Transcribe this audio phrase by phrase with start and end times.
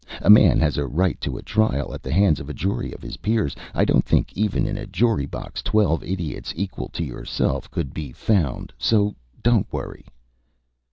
[0.23, 3.03] A man has a right to a trial at the hands of a jury of
[3.03, 3.55] his peers.
[3.75, 8.11] I don't think even in a jury box twelve idiots equal to yourself could be
[8.11, 10.07] found, so don't worry."